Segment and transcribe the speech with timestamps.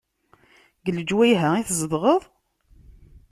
[0.77, 2.23] Deg leǧwayeh-a i tzedɣeḍ?